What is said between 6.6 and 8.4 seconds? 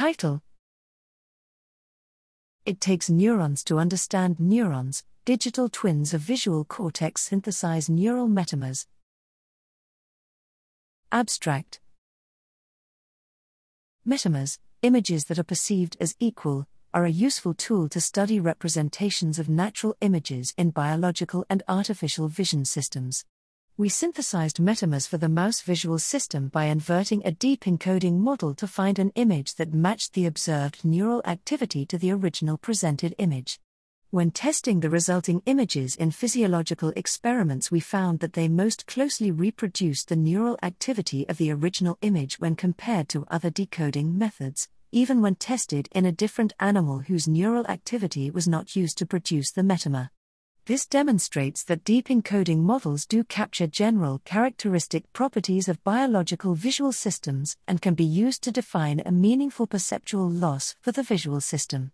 cortex synthesize neural